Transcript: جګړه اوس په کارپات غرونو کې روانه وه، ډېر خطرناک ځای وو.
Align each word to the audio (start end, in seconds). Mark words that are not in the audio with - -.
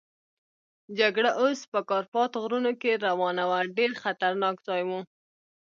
جګړه 0.99 1.31
اوس 1.41 1.59
په 1.71 1.79
کارپات 1.89 2.31
غرونو 2.41 2.71
کې 2.81 3.01
روانه 3.05 3.43
وه، 3.49 3.59
ډېر 3.77 3.91
خطرناک 4.03 4.55
ځای 4.67 4.81
وو. 4.87 4.99